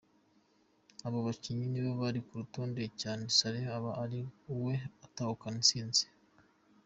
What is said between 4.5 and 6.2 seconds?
we atahukana intsinzi.